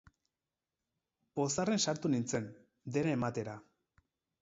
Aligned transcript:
Pozarren 1.41 1.85
sartu 1.87 2.13
nintzen, 2.17 2.51
dena 2.99 3.17
ematera. 3.21 3.59